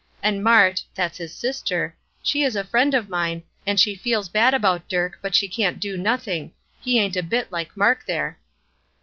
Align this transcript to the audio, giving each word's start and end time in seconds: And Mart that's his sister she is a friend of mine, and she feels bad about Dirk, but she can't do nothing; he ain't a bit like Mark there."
And 0.23 0.43
Mart 0.43 0.83
that's 0.95 1.19
his 1.19 1.31
sister 1.31 1.95
she 2.23 2.41
is 2.41 2.55
a 2.55 2.63
friend 2.63 2.95
of 2.95 3.07
mine, 3.07 3.43
and 3.67 3.79
she 3.79 3.93
feels 3.93 4.29
bad 4.29 4.51
about 4.55 4.89
Dirk, 4.89 5.19
but 5.21 5.35
she 5.35 5.47
can't 5.47 5.79
do 5.79 5.95
nothing; 5.95 6.53
he 6.79 6.97
ain't 6.97 7.15
a 7.17 7.21
bit 7.21 7.51
like 7.51 7.77
Mark 7.77 8.07
there." 8.07 8.39